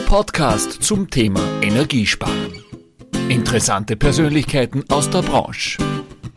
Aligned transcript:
Ihr 0.00 0.06
Podcast 0.06 0.82
zum 0.82 1.10
Thema 1.10 1.40
Energiesparen. 1.60 2.64
Interessante 3.28 3.96
Persönlichkeiten 3.96 4.82
aus 4.88 5.10
der 5.10 5.20
Branche. 5.20 5.76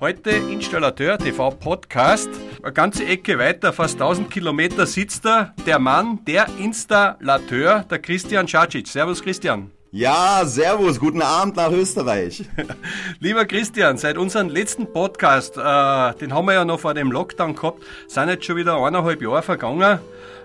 Heute 0.01 0.31
Installateur 0.31 1.17
TV 1.17 1.49
Podcast. 1.51 2.29
Eine 2.61 2.73
ganze 2.73 3.05
Ecke 3.05 3.39
weiter, 3.39 3.71
fast 3.71 3.93
1000 3.95 4.29
Kilometer 4.29 4.85
sitzt 4.85 5.23
da 5.23 5.53
der 5.65 5.79
Mann, 5.79 6.19
der 6.25 6.47
Installateur, 6.59 7.85
der 7.89 7.99
Christian 7.99 8.49
Schacic. 8.49 8.85
Servus 8.87 9.23
Christian. 9.23 9.71
Ja, 9.91 10.41
servus, 10.45 10.99
guten 10.99 11.21
Abend 11.21 11.55
nach 11.55 11.71
Österreich. 11.71 12.43
Lieber 13.19 13.45
Christian, 13.45 13.97
seit 13.97 14.17
unserem 14.17 14.49
letzten 14.49 14.91
Podcast, 14.91 15.55
äh, 15.55 16.13
den 16.19 16.33
haben 16.33 16.45
wir 16.47 16.53
ja 16.53 16.65
noch 16.65 16.81
vor 16.81 16.93
dem 16.95 17.11
Lockdown 17.11 17.55
gehabt, 17.55 17.81
sind 18.07 18.27
jetzt 18.27 18.43
schon 18.43 18.57
wieder 18.57 18.75
eineinhalb 18.83 19.21
Jahre 19.21 19.41
vergangen. 19.41 19.99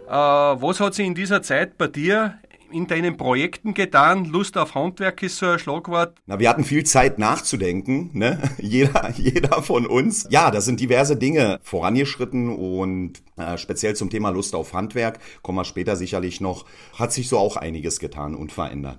Äh, 0.07 0.12
was 0.12 0.79
hat 0.79 0.95
sich 0.95 1.07
in 1.07 1.15
dieser 1.15 1.43
Zeit 1.43 1.77
bei 1.77 1.89
dir 1.89 2.39
in 2.71 2.87
deinen 2.87 3.17
Projekten 3.17 3.75
getan? 3.75 4.25
Lust 4.25 4.57
auf 4.57 4.75
Handwerk 4.75 5.23
ist 5.23 5.39
so 5.39 5.47
ein 5.47 5.59
Schlagwort. 5.59 6.17
Na, 6.27 6.39
wir 6.39 6.49
hatten 6.49 6.65
viel 6.65 6.85
Zeit 6.85 7.19
nachzudenken, 7.19 8.11
ne? 8.13 8.41
Jeder, 8.59 9.11
jeder 9.17 9.63
von 9.63 9.87
uns. 9.87 10.27
Ja, 10.31 10.51
da 10.51 10.61
sind 10.61 10.81
diverse 10.81 11.17
Dinge 11.17 11.59
vorangeschritten 11.62 12.51
und 12.51 13.23
äh, 13.37 13.57
speziell 13.59 13.97
zum 13.97 14.11
Thema 14.11 14.31
Lust 14.31 14.55
auf 14.55 14.73
Handwerk, 14.73 15.19
kommen 15.43 15.59
wir 15.59 15.65
später 15.65 15.97
sicherlich 15.97 16.41
noch, 16.41 16.65
hat 16.99 17.12
sich 17.12 17.29
so 17.29 17.39
auch 17.39 17.57
einiges 17.57 17.99
getan 18.01 18.35
und 18.35 18.53
verändert. 18.53 18.98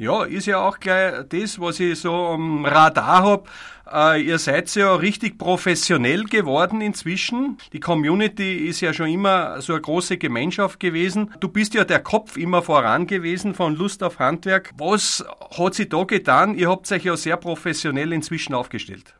Ja, 0.00 0.22
ist 0.22 0.46
ja 0.46 0.60
auch 0.60 0.78
gleich 0.78 1.24
das, 1.28 1.58
was 1.58 1.80
ich 1.80 1.98
so 1.98 2.14
am 2.28 2.64
Radar 2.64 3.24
hab. 3.24 3.48
Äh, 3.92 4.22
ihr 4.22 4.38
seid 4.38 4.72
ja 4.76 4.94
richtig 4.94 5.38
professionell 5.38 6.22
geworden 6.22 6.80
inzwischen. 6.80 7.58
Die 7.72 7.80
Community 7.80 8.68
ist 8.68 8.80
ja 8.80 8.92
schon 8.92 9.08
immer 9.08 9.60
so 9.60 9.72
eine 9.72 9.82
große 9.82 10.16
Gemeinschaft 10.16 10.78
gewesen. 10.78 11.34
Du 11.40 11.48
bist 11.48 11.74
ja 11.74 11.82
der 11.82 11.98
Kopf 11.98 12.36
immer 12.36 12.62
voran 12.62 13.08
gewesen 13.08 13.54
von 13.54 13.74
Lust 13.74 14.04
auf 14.04 14.20
Handwerk. 14.20 14.72
Was 14.78 15.24
hat 15.58 15.74
sich 15.74 15.88
da 15.88 16.04
getan? 16.04 16.54
Ihr 16.54 16.70
habt 16.70 16.92
euch 16.92 17.02
ja 17.02 17.16
sehr 17.16 17.36
professionell 17.36 18.12
inzwischen 18.12 18.54
aufgestellt. 18.54 19.17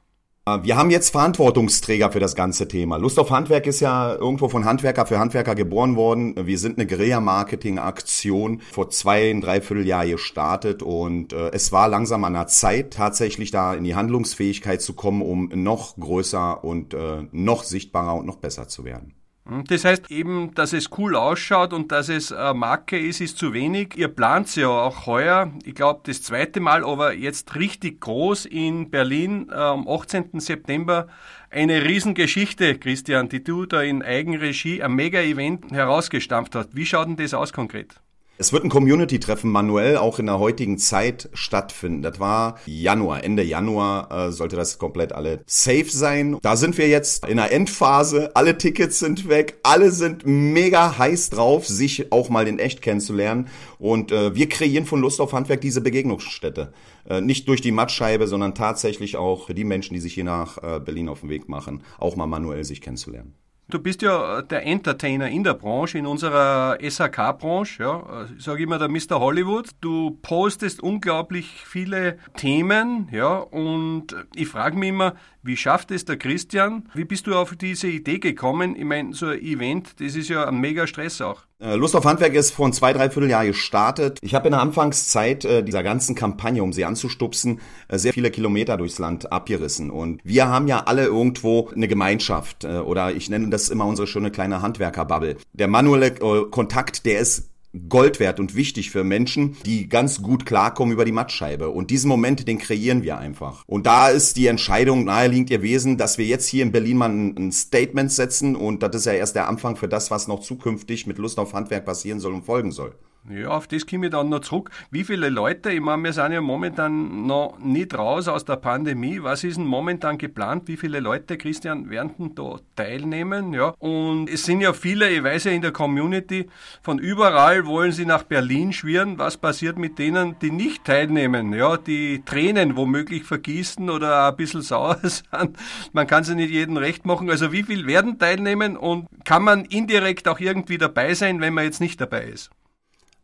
Wir 0.62 0.77
haben 0.77 0.91
jetzt 0.91 1.10
Verantwortungsträger 1.10 2.10
für 2.12 2.20
das 2.20 2.34
ganze 2.34 2.68
Thema. 2.68 2.96
Lust 2.96 3.18
auf 3.18 3.30
Handwerk 3.30 3.66
ist 3.66 3.80
ja 3.80 4.14
irgendwo 4.14 4.48
von 4.48 4.64
Handwerker 4.64 5.06
für 5.06 5.18
Handwerker 5.18 5.54
geboren 5.54 5.96
worden. 5.96 6.34
Wir 6.46 6.58
sind 6.58 6.78
eine 6.78 6.86
Guerilla-Marketing-Aktion 6.86 8.62
vor 8.72 8.91
zwei, 8.91 9.30
ein 9.30 9.41
Dreivierteljahr 9.41 10.06
gestartet 10.06 10.82
und 10.82 11.32
äh, 11.32 11.50
es 11.52 11.72
war 11.72 11.88
langsam 11.88 12.24
an 12.24 12.34
der 12.34 12.46
Zeit, 12.46 12.94
tatsächlich 12.94 13.50
da 13.50 13.74
in 13.74 13.84
die 13.84 13.94
Handlungsfähigkeit 13.94 14.80
zu 14.80 14.94
kommen, 14.94 15.22
um 15.22 15.50
noch 15.54 15.96
größer 15.96 16.64
und 16.64 16.94
äh, 16.94 17.26
noch 17.32 17.64
sichtbarer 17.64 18.14
und 18.14 18.26
noch 18.26 18.36
besser 18.36 18.69
zu 18.69 18.84
werden. 18.84 19.17
Hm, 19.48 19.64
das 19.64 19.84
heißt 19.84 20.10
eben, 20.10 20.54
dass 20.54 20.72
es 20.72 20.91
cool 20.98 21.16
ausschaut 21.16 21.72
und 21.72 21.91
dass 21.91 22.08
es 22.08 22.32
eine 22.32 22.54
Marke 22.54 22.98
ist, 22.98 23.20
ist 23.20 23.38
zu 23.38 23.54
wenig. 23.54 23.96
Ihr 23.96 24.08
plant 24.08 24.54
ja 24.56 24.68
auch 24.68 25.06
heuer, 25.06 25.50
ich 25.64 25.74
glaube 25.74 26.00
das 26.04 26.22
zweite 26.22 26.60
Mal, 26.60 26.84
aber 26.84 27.14
jetzt 27.14 27.54
richtig 27.56 28.00
groß 28.00 28.44
in 28.44 28.91
Berlin 28.91 29.50
am 29.50 29.88
18. 29.88 30.38
September 30.41 31.08
eine 31.50 31.82
Riesengeschichte, 31.82 32.78
Christian, 32.78 33.30
die 33.30 33.42
du 33.42 33.64
da 33.64 33.80
in 33.80 34.02
Eigenregie, 34.02 34.82
ein 34.82 34.92
Mega-Event 34.92 35.70
herausgestampft 35.72 36.54
hast. 36.54 36.76
Wie 36.76 36.84
schaut 36.84 37.08
denn 37.08 37.16
das 37.16 37.32
aus 37.32 37.54
konkret? 37.54 37.94
Es 38.41 38.53
wird 38.53 38.62
ein 38.62 38.70
Community-Treffen 38.70 39.50
manuell 39.50 39.97
auch 39.97 40.20
in 40.20 40.27
der 40.27 40.39
heutigen 40.39 40.78
Zeit 40.78 41.28
stattfinden. 41.33 42.03
Das 42.03 42.20
war 42.20 42.61
Januar, 42.67 43.25
Ende 43.25 43.42
Januar 43.42 44.28
äh, 44.28 44.31
sollte 44.31 44.55
das 44.55 44.78
komplett 44.78 45.12
alle 45.12 45.41
safe 45.47 45.91
sein. 45.91 46.39
Da 46.41 46.55
sind 46.55 46.78
wir 46.78 46.86
jetzt 46.86 47.27
in 47.27 47.39
der 47.39 47.50
Endphase. 47.50 48.36
Alle 48.36 48.56
Tickets 48.56 49.00
sind 49.00 49.28
weg. 49.28 49.59
Alle 49.64 49.91
sind 49.91 50.25
mega 50.25 50.98
heiß 50.98 51.31
drauf, 51.31 51.66
sich 51.66 52.12
auch 52.12 52.28
mal 52.28 52.47
in 52.47 52.61
echt 52.61 52.81
kennenzulernen. 52.81 53.48
Und 53.81 54.12
äh, 54.12 54.36
wir 54.36 54.48
kreieren 54.48 54.86
von 54.86 55.00
Lust 55.00 55.20
auf 55.20 55.33
Handwerk 55.33 55.61
diese 55.61 55.81
Begegnungsstätte. 55.81 56.72
Äh, 57.10 57.20
nicht 57.20 57.49
durch 57.49 57.60
die 57.60 57.72
Mattscheibe, 57.72 58.28
sondern 58.28 58.55
tatsächlich 58.55 59.16
auch 59.16 59.47
für 59.47 59.55
die 59.55 59.65
Menschen, 59.65 59.94
die 59.94 60.00
sich 60.00 60.15
hier 60.15 60.22
nach 60.22 60.59
äh, 60.62 60.78
Berlin 60.78 61.09
auf 61.09 61.22
den 61.22 61.28
Weg 61.28 61.49
machen, 61.49 61.82
auch 61.99 62.15
mal 62.15 62.28
manuell 62.28 62.62
sich 62.62 62.82
kennenzulernen. 62.82 63.34
Du 63.71 63.79
bist 63.79 64.01
ja 64.01 64.41
der 64.41 64.65
Entertainer 64.65 65.29
in 65.29 65.45
der 65.45 65.53
Branche, 65.53 65.99
in 65.99 66.06
unserer 66.06 66.79
SAK-Branche, 66.81 67.83
ja. 67.83 68.27
Ich 68.34 68.43
sage 68.43 68.62
immer 68.62 68.79
der 68.79 68.89
Mr. 68.89 69.21
Hollywood. 69.21 69.69
Du 69.83 70.19
postest 70.23 70.83
unglaublich 70.83 71.65
viele 71.67 72.17
Themen, 72.34 73.11
ja, 73.12 73.37
und 73.37 74.17
ich 74.34 74.49
frage 74.49 74.79
mich 74.79 74.89
immer, 74.89 75.17
wie 75.43 75.59
schafft 75.59 75.91
es 75.91 76.06
der 76.06 76.17
Christian? 76.17 76.89
Wie 76.95 77.05
bist 77.05 77.27
du 77.27 77.34
auf 77.34 77.56
diese 77.56 77.89
Idee 77.89 78.19
gekommen? 78.19 78.75
Ich 78.75 78.84
meine, 78.84 79.12
so 79.12 79.27
ein 79.27 79.39
Event, 79.39 80.00
das 80.00 80.17
ist 80.17 80.31
ja 80.31 80.49
ein 80.49 80.61
mega 80.61 80.87
Stress 80.87 81.21
auch. 81.21 81.47
Äh, 81.60 81.74
Lust 81.74 81.96
auf 81.96 82.04
Handwerk 82.04 82.34
ist 82.34 82.52
vor 82.52 82.70
zwei, 82.70 82.92
dreiviertel 82.92 83.28
Jahr 83.28 83.44
gestartet. 83.44 84.19
Ich 84.22 84.34
habe 84.34 84.46
in 84.46 84.52
der 84.52 84.60
Anfangszeit 84.60 85.44
äh, 85.44 85.64
dieser 85.64 85.82
ganzen 85.82 86.14
Kampagne, 86.14 86.62
um 86.62 86.72
sie 86.72 86.84
anzustupsen, 86.84 87.60
äh, 87.88 87.98
sehr 87.98 88.12
viele 88.12 88.30
Kilometer 88.30 88.76
durchs 88.76 89.00
Land 89.00 89.32
abgerissen. 89.32 89.91
Und 89.91 90.20
wir 90.22 90.46
haben 90.46 90.69
ja 90.69 90.84
alle 90.84 91.06
irgendwo 91.06 91.69
eine 91.74 91.88
Gemeinschaft 91.88 92.64
oder 92.64 93.12
ich 93.12 93.28
nenne 93.28 93.48
das 93.48 93.69
immer 93.69 93.86
unsere 93.86 94.06
schöne 94.06 94.30
kleine 94.30 94.62
Handwerkerbubble. 94.62 95.36
Der 95.52 95.69
manuelle 95.69 96.12
Kontakt, 96.50 97.06
der 97.06 97.20
ist 97.20 97.50
Gold 97.89 98.19
wert 98.19 98.41
und 98.41 98.55
wichtig 98.55 98.91
für 98.91 99.05
Menschen, 99.05 99.56
die 99.67 99.89
ganz 99.89 100.23
gut 100.23 100.47
klarkommen 100.47 100.93
über 100.93 101.05
die 101.05 101.12
Mattscheibe. 101.12 101.69
Und 101.69 101.91
diesen 101.91 102.09
Moment, 102.09 102.49
den 102.49 102.59
kreieren 102.59 103.03
wir 103.03 103.19
einfach. 103.19 103.62
Und 103.67 103.87
da 103.87 104.09
ist 104.09 104.37
die 104.37 104.47
Entscheidung 104.47 105.05
naheliegend 105.05 105.51
gewesen, 105.51 105.99
dass 105.99 106.17
wir 106.17 106.25
jetzt 106.25 106.47
hier 106.47 106.62
in 106.62 106.73
Berlin 106.73 106.97
mal 106.97 107.11
ein, 107.11 107.53
Statement 107.53 108.11
setzen. 108.11 108.56
Und 108.56 108.83
das 108.83 108.97
ist 108.97 109.06
ja 109.06 109.12
erst 109.12 109.37
der 109.37 109.49
Anfang 109.49 109.77
für 109.77 109.89
das, 109.89 110.11
was 110.11 110.29
noch 110.29 110.41
zukünftig 110.41 111.06
mit 111.06 111.19
Lust 111.19 111.39
auf 111.39 111.53
Handwerk 111.53 111.84
passieren 111.84 112.21
soll 112.21 112.33
und 112.33 112.45
folgen 112.45 112.73
soll. 112.73 112.95
Ja, 113.31 113.49
auf 113.49 113.66
das 113.66 113.87
komme 113.87 114.06
ich 114.06 114.12
dann 114.12 114.31
noch 114.31 114.41
zurück. 114.41 114.71
Wie 114.91 115.05
viele 115.05 115.28
Leute, 115.28 115.71
ich 115.71 115.81
meine, 115.81 116.03
wir 116.03 116.12
sind 116.12 116.33
ja 116.33 116.41
momentan 116.41 117.27
noch 117.27 117.59
nicht 117.59 117.97
raus 117.97 118.27
aus 118.27 118.44
der 118.44 118.56
Pandemie. 118.56 119.22
Was 119.22 119.44
ist 119.44 119.59
denn 119.59 119.66
momentan 119.66 120.16
geplant? 120.16 120.66
Wie 120.66 120.77
viele 120.77 121.00
Leute, 121.00 121.37
Christian, 121.37 121.91
werden 121.91 122.12
denn 122.19 122.34
da 122.34 122.56
teilnehmen? 122.75 123.53
Ja, 123.53 123.75
und 123.78 124.31
es 124.31 124.44
sind 124.44 124.62
ja 124.62 124.72
viele, 124.72 125.11
ich 125.11 125.22
weiß 125.22 125.44
ja 125.44 125.53
in 125.53 125.62
der 125.62 125.72
Community, 125.72 126.49
von 126.83 126.99
überall 126.99 127.67
wollen 127.67 127.93
sie 127.93 128.06
nach 128.06 128.22
Berlin 128.22 128.72
schwirren. 128.72 129.19
Was 129.19 129.37
passiert 129.37 129.78
mit 129.78 129.99
denen, 129.99 130.37
die 130.41 130.50
nicht 130.50 130.84
teilnehmen? 130.84 131.53
Ja, 131.53 131.77
die 131.77 132.22
Tränen 132.25 132.77
womöglich 132.77 133.25
vergießen 133.25 133.91
oder 133.91 134.28
ein 134.28 134.37
bisschen 134.37 134.62
sauer 134.62 134.99
sind. 135.03 135.59
Man 135.93 136.06
kann 136.06 136.25
sie 136.25 136.34
nicht 136.34 136.50
jedem 136.50 136.78
recht 136.78 137.05
machen. 137.05 137.28
Also 137.28 137.53
wie 137.53 137.62
viel 137.62 137.87
werden 137.87 138.19
teilnehmen 138.19 138.77
und 138.77 139.06
kann 139.25 139.43
man 139.43 139.67
indirekt 139.67 140.28
auch 140.28 140.41
irgendwie 140.41 140.78
dabei 140.78 141.12
sein, 141.15 141.41
wenn 141.41 141.53
man 141.53 141.65
jetzt 141.65 141.81
nicht 141.81 142.00
dabei 142.00 142.25
ist? 142.25 142.50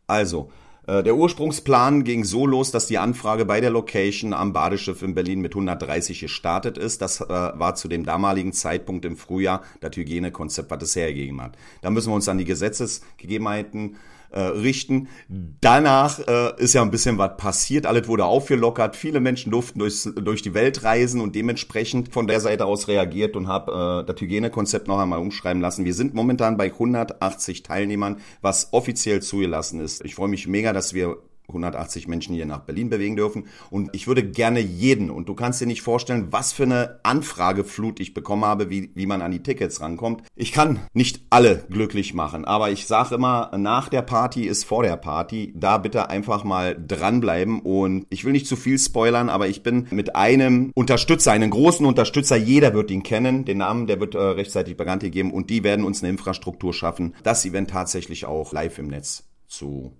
Also, 0.07 0.49
äh, 0.87 1.03
der 1.03 1.15
Ursprungsplan 1.15 2.03
ging 2.03 2.23
so 2.23 2.45
los, 2.45 2.71
dass 2.71 2.87
die 2.87 2.97
Anfrage 2.97 3.45
bei 3.45 3.59
der 3.61 3.71
Location 3.71 4.33
am 4.33 4.53
Badeschiff 4.53 5.01
in 5.01 5.15
Berlin 5.15 5.41
mit 5.41 5.53
130 5.53 6.19
gestartet 6.19 6.77
ist. 6.77 7.01
Das 7.01 7.21
äh, 7.21 7.27
war 7.27 7.75
zu 7.75 7.87
dem 7.87 8.05
damaligen 8.05 8.53
Zeitpunkt 8.53 9.05
im 9.05 9.17
Frühjahr 9.17 9.63
das 9.81 9.95
Hygienekonzept, 9.95 10.69
was 10.69 10.83
es 10.83 10.95
hergegeben 10.95 11.41
hat. 11.41 11.57
Da 11.81 11.89
müssen 11.89 12.11
wir 12.11 12.15
uns 12.15 12.29
an 12.29 12.37
die 12.37 12.45
Gesetzesgegebenheiten 12.45 13.95
äh, 14.31 14.41
richten. 14.41 15.07
Danach 15.29 16.19
äh, 16.19 16.61
ist 16.61 16.73
ja 16.73 16.81
ein 16.81 16.91
bisschen 16.91 17.17
was 17.17 17.37
passiert, 17.37 17.85
alles 17.85 18.07
wurde 18.07 18.25
aufgelockert, 18.25 18.95
viele 18.95 19.19
Menschen 19.19 19.51
durften 19.51 19.79
durchs, 19.79 20.03
durch 20.03 20.41
die 20.41 20.53
Welt 20.53 20.83
reisen 20.83 21.21
und 21.21 21.35
dementsprechend 21.35 22.13
von 22.13 22.27
der 22.27 22.39
Seite 22.39 22.65
aus 22.65 22.87
reagiert 22.87 23.35
und 23.35 23.47
habe 23.47 24.03
äh, 24.03 24.05
das 24.05 24.19
Hygienekonzept 24.19 24.87
noch 24.87 24.99
einmal 24.99 25.19
umschreiben 25.19 25.61
lassen. 25.61 25.85
Wir 25.85 25.93
sind 25.93 26.13
momentan 26.13 26.57
bei 26.57 26.65
180 26.65 27.63
Teilnehmern, 27.63 28.17
was 28.41 28.69
offiziell 28.71 29.21
zugelassen 29.21 29.79
ist. 29.79 30.03
Ich 30.05 30.15
freue 30.15 30.29
mich 30.29 30.47
mega, 30.47 30.73
dass 30.73 30.93
wir 30.93 31.17
180 31.47 32.07
Menschen 32.07 32.35
hier 32.35 32.45
nach 32.45 32.61
Berlin 32.61 32.89
bewegen 32.89 33.15
dürfen. 33.15 33.47
Und 33.69 33.89
ich 33.93 34.07
würde 34.07 34.23
gerne 34.23 34.59
jeden, 34.59 35.09
und 35.09 35.29
du 35.29 35.35
kannst 35.35 35.61
dir 35.61 35.67
nicht 35.67 35.81
vorstellen, 35.81 36.27
was 36.31 36.53
für 36.53 36.63
eine 36.63 36.99
Anfrageflut 37.03 37.99
ich 37.99 38.13
bekommen 38.13 38.45
habe, 38.45 38.69
wie, 38.69 38.91
wie 38.95 39.05
man 39.05 39.21
an 39.21 39.31
die 39.31 39.43
Tickets 39.43 39.81
rankommt. 39.81 40.23
Ich 40.35 40.51
kann 40.51 40.79
nicht 40.93 41.21
alle 41.29 41.65
glücklich 41.69 42.13
machen, 42.13 42.45
aber 42.45 42.71
ich 42.71 42.87
sage 42.87 43.15
immer, 43.15 43.51
nach 43.57 43.89
der 43.89 44.01
Party 44.01 44.45
ist 44.45 44.65
vor 44.65 44.83
der 44.83 44.97
Party. 44.97 45.53
Da 45.55 45.77
bitte 45.77 46.09
einfach 46.09 46.43
mal 46.43 46.75
dranbleiben. 46.75 47.59
Und 47.59 48.05
ich 48.09 48.25
will 48.25 48.31
nicht 48.31 48.47
zu 48.47 48.55
viel 48.55 48.79
spoilern, 48.79 49.29
aber 49.29 49.47
ich 49.47 49.63
bin 49.63 49.87
mit 49.91 50.15
einem 50.15 50.71
Unterstützer, 50.73 51.31
einem 51.31 51.49
großen 51.49 51.85
Unterstützer, 51.85 52.35
jeder 52.35 52.73
wird 52.73 52.91
ihn 52.91 53.03
kennen, 53.03 53.45
den 53.45 53.59
Namen, 53.59 53.87
der 53.87 53.99
wird 53.99 54.15
äh, 54.15 54.19
rechtzeitig 54.19 54.77
bekannt 54.77 55.03
gegeben 55.03 55.31
und 55.31 55.49
die 55.49 55.63
werden 55.63 55.85
uns 55.85 56.01
eine 56.01 56.09
Infrastruktur 56.09 56.73
schaffen, 56.73 57.15
das 57.23 57.45
Event 57.45 57.69
tatsächlich 57.69 58.25
auch 58.25 58.53
live 58.53 58.77
im 58.79 58.87
Netz 58.87 59.23
zu 59.47 59.93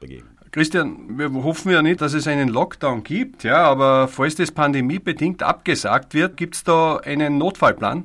begeben. 0.00 0.33
Christian, 0.54 1.18
wir 1.18 1.32
hoffen 1.42 1.72
ja 1.72 1.82
nicht, 1.82 2.00
dass 2.00 2.14
es 2.14 2.28
einen 2.28 2.48
Lockdown 2.48 3.02
gibt, 3.02 3.42
ja, 3.42 3.64
aber 3.64 4.06
falls 4.06 4.36
das 4.36 4.52
pandemiebedingt 4.52 5.42
abgesagt 5.42 6.14
wird, 6.14 6.36
gibt 6.36 6.54
es 6.54 6.62
da 6.62 6.98
einen 6.98 7.38
Notfallplan? 7.38 8.04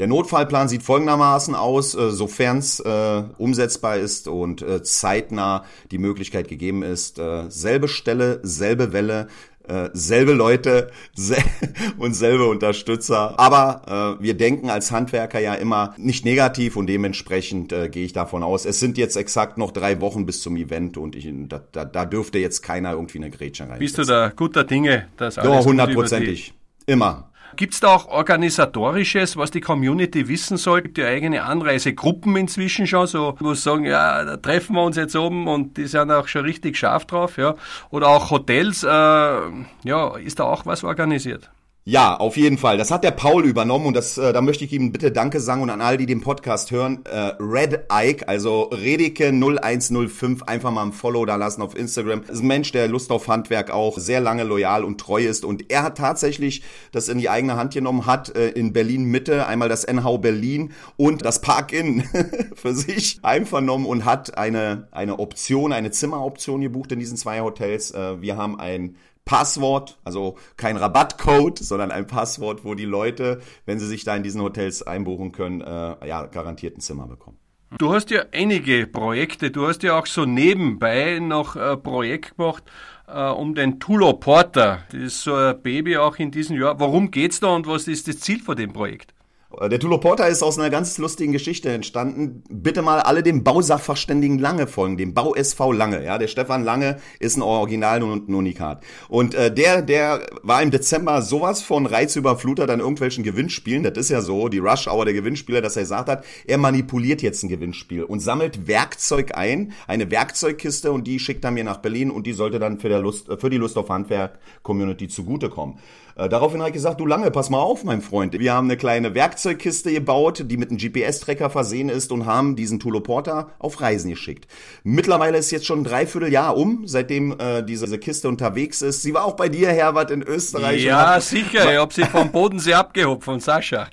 Der 0.00 0.08
Notfallplan 0.08 0.68
sieht 0.68 0.82
folgendermaßen 0.82 1.54
aus, 1.54 1.94
äh, 1.94 2.10
sofern 2.10 2.58
es 2.58 2.80
äh, 2.80 3.22
umsetzbar 3.38 3.98
ist 3.98 4.26
und 4.26 4.62
äh, 4.62 4.82
zeitnah 4.82 5.64
die 5.92 5.98
Möglichkeit 5.98 6.48
gegeben 6.48 6.82
ist, 6.82 7.20
äh, 7.20 7.48
selbe 7.48 7.86
Stelle, 7.86 8.40
selbe 8.42 8.92
Welle, 8.92 9.28
äh, 9.68 9.90
selbe 9.92 10.32
Leute 10.32 10.90
sel 11.14 11.38
und 11.98 12.14
selbe 12.14 12.46
Unterstützer. 12.46 13.38
Aber 13.38 14.16
äh, 14.18 14.22
wir 14.22 14.34
denken 14.34 14.70
als 14.70 14.90
Handwerker 14.90 15.40
ja 15.40 15.54
immer 15.54 15.94
nicht 15.96 16.24
negativ 16.24 16.76
und 16.76 16.86
dementsprechend 16.86 17.72
äh, 17.72 17.88
gehe 17.88 18.04
ich 18.04 18.12
davon 18.12 18.42
aus. 18.42 18.64
Es 18.64 18.80
sind 18.80 18.98
jetzt 18.98 19.16
exakt 19.16 19.58
noch 19.58 19.70
drei 19.70 20.00
Wochen 20.00 20.26
bis 20.26 20.42
zum 20.42 20.56
Event 20.56 20.96
und 20.96 21.16
ich, 21.16 21.28
da, 21.48 21.62
da, 21.72 21.84
da 21.84 22.04
dürfte 22.04 22.38
jetzt 22.38 22.62
keiner 22.62 22.92
irgendwie 22.92 23.18
eine 23.18 23.30
Grätsche 23.30 23.68
rein. 23.68 23.78
Bist 23.78 23.98
du 23.98 24.04
da 24.04 24.30
guter 24.34 24.64
Dinge, 24.64 25.06
dass 25.16 25.38
alles 25.38 25.64
Ja, 25.64 25.64
hundertprozentig. 25.64 26.54
Immer. 26.86 27.30
Gibt 27.56 27.74
es 27.74 27.80
da 27.80 27.88
auch 27.88 28.06
organisatorisches, 28.06 29.36
was 29.36 29.50
die 29.50 29.60
Community 29.60 30.28
wissen 30.28 30.56
soll? 30.56 30.82
Gibt 30.82 30.98
ja 30.98 31.06
eigene 31.06 31.44
Anreisegruppen 31.44 32.36
inzwischen 32.36 32.86
schon, 32.86 33.06
so 33.06 33.36
wo 33.40 33.54
sagen, 33.54 33.84
ja, 33.84 34.24
da 34.24 34.36
treffen 34.36 34.76
wir 34.76 34.82
uns 34.82 34.96
jetzt 34.96 35.16
oben 35.16 35.46
und 35.46 35.76
die 35.76 35.86
sind 35.86 36.10
auch 36.10 36.28
schon 36.28 36.44
richtig 36.44 36.76
scharf 36.76 37.04
drauf, 37.06 37.36
ja. 37.36 37.54
Oder 37.90 38.08
auch 38.08 38.30
Hotels, 38.30 38.82
äh, 38.82 38.88
ja, 38.88 40.16
ist 40.16 40.40
da 40.40 40.44
auch 40.44 40.66
was 40.66 40.84
organisiert? 40.84 41.50
Ja, 41.86 42.16
auf 42.16 42.38
jeden 42.38 42.56
Fall. 42.56 42.78
Das 42.78 42.90
hat 42.90 43.04
der 43.04 43.10
Paul 43.10 43.44
übernommen 43.44 43.84
und 43.84 43.94
das, 43.94 44.16
äh, 44.16 44.32
da 44.32 44.40
möchte 44.40 44.64
ich 44.64 44.72
ihm 44.72 44.90
bitte 44.90 45.12
Danke 45.12 45.38
sagen 45.38 45.60
und 45.60 45.68
an 45.68 45.82
all 45.82 45.98
die 45.98 46.06
den 46.06 46.22
Podcast 46.22 46.70
hören. 46.70 47.04
Äh, 47.04 47.34
Red 47.38 47.92
Ike, 47.92 48.26
also 48.26 48.70
Redike 48.72 49.26
0105, 49.32 50.44
einfach 50.44 50.70
mal 50.70 50.86
ein 50.86 50.94
Follow 50.94 51.26
da 51.26 51.36
lassen 51.36 51.60
auf 51.60 51.76
Instagram. 51.76 52.22
Das 52.22 52.36
ist 52.36 52.42
ein 52.42 52.46
Mensch, 52.46 52.72
der 52.72 52.88
Lust 52.88 53.10
auf 53.10 53.28
Handwerk 53.28 53.70
auch 53.70 53.98
sehr 53.98 54.22
lange 54.22 54.44
loyal 54.44 54.82
und 54.82 54.98
treu 54.98 55.26
ist 55.26 55.44
und 55.44 55.70
er 55.70 55.82
hat 55.82 55.98
tatsächlich 55.98 56.62
das 56.90 57.10
in 57.10 57.18
die 57.18 57.28
eigene 57.28 57.56
Hand 57.56 57.74
genommen, 57.74 58.06
hat 58.06 58.34
äh, 58.34 58.48
in 58.48 58.72
Berlin 58.72 59.04
Mitte 59.04 59.46
einmal 59.46 59.68
das 59.68 59.84
NH 59.84 60.16
Berlin 60.16 60.72
und 60.96 61.22
das 61.22 61.42
Park 61.42 61.74
Inn 61.74 62.04
für 62.54 62.72
sich 62.72 63.18
einvernommen 63.20 63.84
und 63.84 64.06
hat 64.06 64.38
eine, 64.38 64.88
eine 64.90 65.18
Option, 65.18 65.70
eine 65.74 65.90
Zimmeroption 65.90 66.62
gebucht 66.62 66.92
in 66.92 66.98
diesen 66.98 67.18
zwei 67.18 67.42
Hotels. 67.42 67.90
Äh, 67.90 68.22
wir 68.22 68.38
haben 68.38 68.58
ein 68.58 68.96
Passwort, 69.24 69.98
also 70.04 70.36
kein 70.56 70.76
Rabattcode, 70.76 71.58
sondern 71.58 71.90
ein 71.90 72.06
Passwort, 72.06 72.64
wo 72.64 72.74
die 72.74 72.84
Leute, 72.84 73.40
wenn 73.64 73.78
sie 73.78 73.86
sich 73.86 74.04
da 74.04 74.14
in 74.14 74.22
diesen 74.22 74.42
Hotels 74.42 74.82
einbuchen 74.82 75.32
können, 75.32 75.60
äh, 75.60 76.06
ja, 76.06 76.26
garantiert 76.26 76.76
ein 76.76 76.80
Zimmer 76.80 77.06
bekommen. 77.06 77.38
Du 77.78 77.92
hast 77.92 78.10
ja 78.10 78.24
einige 78.32 78.86
Projekte, 78.86 79.50
du 79.50 79.66
hast 79.66 79.82
ja 79.82 79.98
auch 79.98 80.06
so 80.06 80.24
nebenbei 80.24 81.18
noch 81.18 81.56
ein 81.56 81.82
Projekt 81.82 82.36
gemacht 82.36 82.62
äh, 83.08 83.30
um 83.30 83.54
den 83.54 83.80
Tulo 83.80 84.12
Porter. 84.12 84.84
Das 84.92 85.00
ist 85.00 85.22
so 85.22 85.34
ein 85.34 85.60
Baby 85.60 85.96
auch 85.96 86.16
in 86.16 86.30
diesem 86.30 86.60
Jahr. 86.60 86.78
Worum 86.78 87.10
geht's 87.10 87.40
da 87.40 87.48
und 87.48 87.66
was 87.66 87.88
ist 87.88 88.06
das 88.06 88.20
Ziel 88.20 88.40
von 88.40 88.56
dem 88.56 88.72
Projekt? 88.72 89.14
Äh, 89.60 89.68
der 89.68 89.80
Tulo 89.80 89.98
Porter 89.98 90.28
ist 90.28 90.42
aus 90.42 90.58
einer 90.58 90.70
ganz 90.70 90.98
lustigen 90.98 91.32
Geschichte 91.32 91.70
entstanden. 91.70 92.42
Bitte 92.48 92.82
mal 92.82 93.00
alle 93.00 93.22
dem 93.22 93.44
Bausachverständigen 93.44 94.38
Lange 94.38 94.66
folgen, 94.66 94.96
dem 94.96 95.14
Bau 95.14 95.34
SV 95.34 95.72
Lange. 95.72 96.04
Ja, 96.04 96.18
der 96.18 96.28
Stefan 96.28 96.64
Lange 96.64 96.98
ist 97.18 97.36
ein 97.36 97.42
Original 97.42 98.02
und 98.02 98.28
ein 98.28 98.34
Unikat. 98.34 98.82
Und 99.08 99.34
äh, 99.34 99.52
der, 99.52 99.82
der 99.82 100.26
war 100.42 100.62
im 100.62 100.70
Dezember 100.70 101.22
sowas 101.22 101.62
von 101.62 101.86
reizüberflutet 101.86 102.70
an 102.70 102.80
irgendwelchen 102.80 103.24
Gewinnspielen. 103.24 103.82
Das 103.82 103.96
ist 103.98 104.10
ja 104.10 104.20
so, 104.20 104.48
die 104.48 104.58
Rush 104.58 104.88
Hour 104.88 105.04
der 105.04 105.14
Gewinnspieler, 105.14 105.60
dass 105.60 105.76
er 105.76 105.82
gesagt 105.82 106.08
hat, 106.08 106.24
er 106.46 106.58
manipuliert 106.58 107.22
jetzt 107.22 107.42
ein 107.42 107.48
Gewinnspiel 107.48 108.04
und 108.04 108.20
sammelt 108.20 108.66
Werkzeug 108.66 109.36
ein, 109.36 109.72
eine 109.86 110.10
Werkzeugkiste 110.10 110.92
und 110.92 111.06
die 111.06 111.18
schickt 111.18 111.44
er 111.44 111.50
mir 111.50 111.64
nach 111.64 111.78
Berlin 111.78 112.10
und 112.10 112.26
die 112.26 112.32
sollte 112.32 112.58
dann 112.58 112.78
für, 112.78 112.88
der 112.88 113.00
Lust, 113.00 113.28
für 113.38 113.50
die 113.50 113.56
Lust 113.56 113.76
auf 113.76 113.88
Handwerk 113.88 114.38
Community 114.62 115.08
zugutekommen. 115.08 115.78
Äh, 116.16 116.28
daraufhin 116.28 116.60
habe 116.60 116.70
ich 116.70 116.74
gesagt, 116.74 117.00
du 117.00 117.06
Lange, 117.06 117.30
pass 117.30 117.50
mal 117.50 117.58
auf, 117.58 117.84
mein 117.84 118.00
Freund. 118.00 118.38
Wir 118.38 118.52
haben 118.52 118.66
eine 118.66 118.76
kleine 118.76 119.14
Werkzeugkiste 119.44 119.92
gebaut, 119.92 120.44
die 120.46 120.56
mit 120.56 120.70
einem 120.70 120.78
GPS-Tracker 120.78 121.50
versehen 121.50 121.88
ist 121.90 122.12
und 122.12 122.24
haben 122.24 122.56
diesen 122.56 122.80
Tuloporter 122.80 123.50
auf 123.58 123.80
Reisen 123.80 124.10
geschickt. 124.10 124.46
Mittlerweile 124.84 125.36
ist 125.36 125.50
jetzt 125.50 125.66
schon 125.66 125.80
ein 125.80 125.84
Dreivierteljahr 125.84 126.56
um, 126.56 126.86
seitdem 126.86 127.38
äh, 127.38 127.62
diese 127.62 127.98
Kiste 127.98 128.28
unterwegs 128.28 128.80
ist. 128.80 129.02
Sie 129.02 129.12
war 129.12 129.24
auch 129.24 129.36
bei 129.36 129.48
dir, 129.48 129.68
Herbert, 129.68 130.10
in 130.10 130.22
Österreich. 130.22 130.82
Ja, 130.82 131.20
sicher. 131.20 131.70
Ich 131.70 131.78
habe 131.78 131.92
sie 131.92 132.04
vom 132.04 132.32
Bodensee 132.32 132.74
abgehobt, 132.74 133.24
von 133.24 133.40
Sascha 133.40 133.88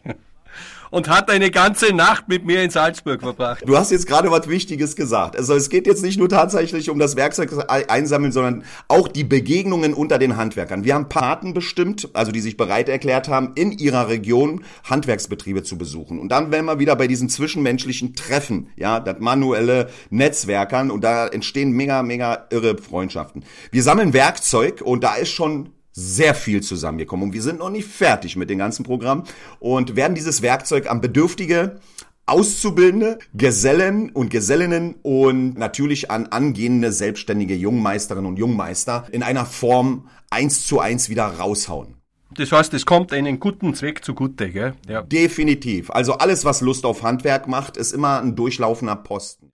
und 0.91 1.07
hat 1.09 1.31
eine 1.31 1.49
ganze 1.49 1.93
Nacht 1.93 2.27
mit 2.27 2.45
mir 2.45 2.61
in 2.61 2.69
Salzburg 2.69 3.21
verbracht. 3.21 3.63
Du 3.65 3.75
hast 3.75 3.91
jetzt 3.91 4.05
gerade 4.05 4.29
was 4.29 4.47
Wichtiges 4.47 4.95
gesagt. 4.95 5.35
Also 5.35 5.55
es 5.55 5.69
geht 5.69 5.88
jetzt 5.88 6.03
nicht 6.03 6.19
nur 6.19 6.29
tatsächlich 6.29 6.89
um 6.89 6.99
das 6.99 7.15
Werkzeug 7.15 7.51
einsammeln, 7.67 8.31
sondern 8.31 8.63
auch 8.88 9.07
die 9.07 9.23
Begegnungen 9.23 9.93
unter 9.93 10.19
den 10.19 10.38
Handwerkern. 10.38 10.83
Wir 10.83 10.93
haben 10.93 11.09
Paten 11.09 11.53
bestimmt, 11.53 12.09
also 12.13 12.31
die 12.31 12.41
sich 12.41 12.57
bereit 12.57 12.89
erklärt 12.89 13.27
haben, 13.27 13.53
in 13.55 13.71
ihrer 13.71 14.09
Region 14.09 14.63
Handwerksbetriebe 14.83 15.63
zu 15.63 15.77
besuchen. 15.77 16.19
Und 16.19 16.29
dann 16.29 16.51
werden 16.51 16.65
wir 16.65 16.79
wieder 16.79 16.95
bei 16.95 17.07
diesen 17.07 17.29
zwischenmenschlichen 17.29 18.13
Treffen, 18.13 18.69
ja, 18.75 18.99
das 18.99 19.19
manuelle 19.19 19.89
Netzwerkern 20.09 20.91
und 20.91 21.03
da 21.03 21.27
entstehen 21.27 21.71
mega, 21.71 22.03
mega 22.03 22.47
irre 22.49 22.77
Freundschaften. 22.77 23.44
Wir 23.71 23.81
sammeln 23.81 24.13
Werkzeug 24.13 24.81
und 24.81 25.03
da 25.03 25.15
ist 25.15 25.31
schon 25.31 25.69
sehr 25.91 26.35
viel 26.35 26.61
zusammengekommen 26.61 27.27
und 27.27 27.33
wir 27.33 27.41
sind 27.41 27.59
noch 27.59 27.69
nicht 27.69 27.88
fertig 27.88 28.35
mit 28.35 28.49
dem 28.49 28.57
ganzen 28.57 28.83
Programm 28.83 29.23
und 29.59 29.95
werden 29.95 30.15
dieses 30.15 30.41
Werkzeug 30.41 30.89
an 30.89 31.01
Bedürftige 31.01 31.79
Auszubildende, 32.27 33.19
Gesellen 33.33 34.09
und 34.11 34.29
Gesellinnen 34.29 34.95
und 35.01 35.57
natürlich 35.57 36.11
an 36.11 36.27
angehende 36.27 36.91
selbstständige 36.93 37.55
Jungmeisterinnen 37.55 38.25
und 38.25 38.38
Jungmeister 38.38 39.05
in 39.11 39.21
einer 39.21 39.45
Form 39.45 40.07
eins 40.29 40.65
zu 40.65 40.79
eins 40.79 41.09
wieder 41.09 41.25
raushauen. 41.25 41.95
Das 42.33 42.53
heißt, 42.53 42.73
es 42.73 42.85
kommt 42.85 43.11
einen 43.11 43.41
guten 43.41 43.73
Zweck 43.73 44.05
zugute, 44.05 44.49
gell? 44.49 44.75
Ja. 44.87 45.01
Definitiv. 45.01 45.91
Also 45.91 46.13
alles, 46.13 46.45
was 46.45 46.61
Lust 46.61 46.85
auf 46.85 47.03
Handwerk 47.03 47.49
macht, 47.49 47.75
ist 47.75 47.91
immer 47.91 48.21
ein 48.21 48.37
durchlaufender 48.37 48.95
Posten. 48.95 49.51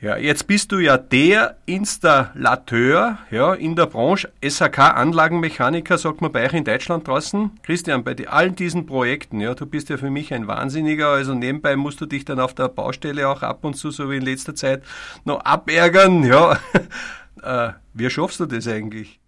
Ja, 0.00 0.16
jetzt 0.16 0.46
bist 0.46 0.70
du 0.70 0.78
ja 0.78 0.96
der 0.96 1.56
Installateur 1.66 3.18
ja, 3.32 3.54
in 3.54 3.74
der 3.74 3.86
Branche, 3.86 4.30
SHK-Anlagenmechaniker, 4.44 5.98
sagt 5.98 6.20
man 6.20 6.30
bei 6.30 6.46
euch 6.46 6.52
in 6.52 6.62
Deutschland 6.62 7.08
draußen. 7.08 7.50
Christian, 7.64 8.04
bei 8.04 8.14
all 8.28 8.52
diesen 8.52 8.86
Projekten, 8.86 9.40
ja, 9.40 9.56
du 9.56 9.66
bist 9.66 9.88
ja 9.88 9.96
für 9.96 10.10
mich 10.10 10.32
ein 10.32 10.46
Wahnsinniger, 10.46 11.08
also 11.08 11.34
nebenbei 11.34 11.74
musst 11.74 12.00
du 12.00 12.06
dich 12.06 12.24
dann 12.24 12.38
auf 12.38 12.54
der 12.54 12.68
Baustelle 12.68 13.28
auch 13.28 13.42
ab 13.42 13.64
und 13.64 13.74
zu, 13.74 13.90
so 13.90 14.08
wie 14.08 14.18
in 14.18 14.22
letzter 14.22 14.54
Zeit, 14.54 14.84
noch 15.24 15.40
abärgern, 15.40 16.22
ja. 16.22 16.58
Äh, 17.40 17.74
wie 17.94 18.10
schaffst 18.10 18.40
du 18.40 18.46
das 18.46 18.66
eigentlich? 18.66 19.20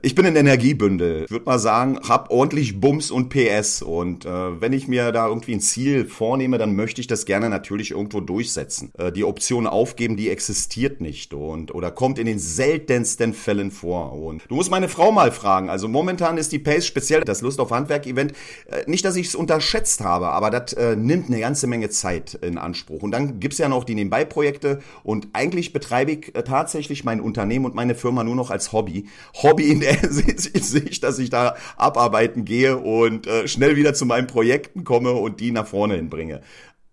Ich 0.00 0.14
bin 0.14 0.24
ein 0.24 0.36
Energiebündel. 0.36 1.24
Ich 1.24 1.30
würde 1.30 1.44
mal 1.44 1.58
sagen, 1.58 1.98
hab 2.08 2.30
ordentlich 2.30 2.80
Bums 2.80 3.10
und 3.10 3.28
PS. 3.28 3.82
Und 3.82 4.24
äh, 4.24 4.60
wenn 4.60 4.72
ich 4.72 4.88
mir 4.88 5.12
da 5.12 5.26
irgendwie 5.26 5.54
ein 5.54 5.60
Ziel 5.60 6.06
vornehme, 6.06 6.56
dann 6.56 6.74
möchte 6.74 7.00
ich 7.00 7.06
das 7.06 7.26
gerne 7.26 7.50
natürlich 7.50 7.90
irgendwo 7.90 8.20
durchsetzen. 8.20 8.92
Äh, 8.96 9.12
die 9.12 9.24
Option 9.24 9.66
aufgeben, 9.66 10.16
die 10.16 10.30
existiert 10.30 11.00
nicht 11.00 11.34
und 11.34 11.74
oder 11.74 11.90
kommt 11.90 12.18
in 12.18 12.26
den 12.26 12.38
seltensten 12.38 13.34
Fällen 13.34 13.70
vor. 13.70 14.12
Und 14.12 14.42
du 14.48 14.54
musst 14.54 14.70
meine 14.70 14.88
Frau 14.88 15.12
mal 15.12 15.32
fragen. 15.32 15.68
Also 15.68 15.88
momentan 15.88 16.38
ist 16.38 16.52
die 16.52 16.58
Pace 16.58 16.86
speziell 16.86 17.22
das 17.22 17.42
Lust 17.42 17.60
auf 17.60 17.70
Handwerk-Event. 17.70 18.32
Äh, 18.66 18.88
nicht, 18.88 19.04
dass 19.04 19.16
ich 19.16 19.28
es 19.28 19.34
unterschätzt 19.34 20.00
habe, 20.00 20.28
aber 20.28 20.50
das 20.50 20.72
äh, 20.74 20.96
nimmt 20.96 21.26
eine 21.28 21.40
ganze 21.40 21.66
Menge 21.66 21.90
Zeit 21.90 22.34
in 22.34 22.56
Anspruch. 22.56 23.02
Und 23.02 23.10
dann 23.10 23.40
gibt's 23.40 23.58
ja 23.58 23.68
noch 23.68 23.84
die 23.84 23.94
Nebenbei-Projekte 23.94 24.80
und 25.02 25.28
eigentlich 25.32 25.72
betreibe 25.72 26.12
ich 26.12 26.34
äh, 26.34 26.44
tatsächlich 26.44 27.04
mein 27.04 27.20
Unternehmen 27.20 27.64
und 27.64 27.74
meine 27.74 27.94
Firma 27.94 28.24
nur 28.24 28.36
noch 28.36 28.50
als 28.50 28.72
Hobby. 28.72 29.06
Hobby 29.42 29.81
der 30.02 30.62
Sicht, 30.62 31.02
dass 31.02 31.18
ich 31.18 31.30
da 31.30 31.56
abarbeiten 31.76 32.44
gehe 32.44 32.76
und 32.78 33.26
äh, 33.26 33.48
schnell 33.48 33.76
wieder 33.76 33.94
zu 33.94 34.06
meinen 34.06 34.26
Projekten 34.26 34.84
komme 34.84 35.12
und 35.12 35.40
die 35.40 35.50
nach 35.50 35.66
vorne 35.66 35.96
hinbringe. 35.96 36.40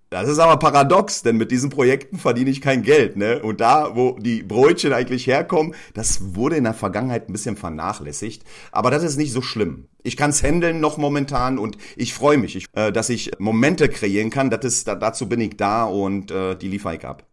Das 0.10 0.28
ist 0.28 0.40
aber 0.40 0.58
paradox, 0.58 1.22
denn 1.22 1.38
mit 1.38 1.52
diesen 1.52 1.70
Projekten 1.70 2.18
verdiene 2.18 2.50
ich 2.50 2.62
kein 2.62 2.82
Geld, 2.82 3.16
ne? 3.16 3.44
Und 3.44 3.62
da, 3.62 3.96
wo 3.96 4.18
die 4.18 4.42
Brötchen 4.42 4.92
eigentlich 4.92 5.28
herkommen, 5.28 5.76
das 5.94 6.34
wurde 6.36 6.56
in 6.56 6.64
der 6.64 6.74
Vergangenheit 6.74 7.30
ein 7.30 7.32
bisschen 7.32 7.56
vernachlässigt. 7.56 8.44
Aber 8.72 8.90
das 8.90 9.04
ist 9.04 9.18
nicht 9.18 9.32
so 9.32 9.44
schlimm. 9.44 9.88
Ich 10.02 10.18
kann 10.18 10.32
es 10.32 10.42
handeln 10.42 10.80
noch 10.80 10.98
momentan 10.98 11.60
und 11.60 11.78
ich 11.96 12.16
freue 12.16 12.40
mich, 12.40 12.56
ich, 12.56 12.66
äh, 12.74 12.92
dass 12.92 13.10
ich 13.10 13.34
Momente 13.38 13.88
kreieren 13.88 14.32
kann. 14.32 14.50
Das 14.50 14.66
ist, 14.66 14.88
da, 14.88 14.96
dazu 14.96 15.30
bin 15.30 15.42
ich 15.42 15.58
da 15.58 15.84
und 15.84 16.32
äh, 16.32 16.56
die 16.56 16.70
liefere 16.70 16.96
ich 16.96 17.06
ab. 17.06 17.28